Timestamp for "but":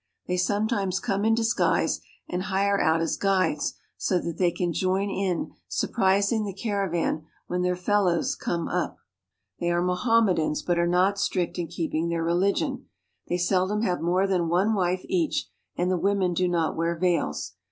10.63-10.79